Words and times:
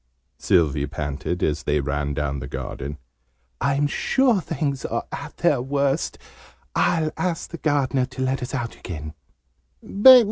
Sylvie 0.39 0.87
panted, 0.87 1.43
as 1.43 1.61
they 1.61 1.79
ran 1.79 2.15
down 2.15 2.39
the 2.39 2.47
garden. 2.47 2.97
"I'm 3.61 3.85
sure 3.85 4.41
things 4.41 4.83
are 4.83 5.05
at 5.11 5.37
their 5.37 5.61
worst! 5.61 6.17
I'll 6.75 7.11
ask 7.17 7.51
the 7.51 7.59
Gardener 7.59 8.07
to 8.07 8.23
let 8.23 8.41
us 8.41 8.55
out 8.55 8.75
again." 8.75 9.13